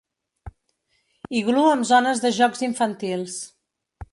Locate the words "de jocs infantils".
2.25-3.37